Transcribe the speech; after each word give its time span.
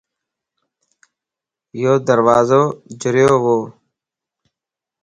يو 1.81 1.93
دروازو 2.07 2.63
جريووَ 3.01 3.57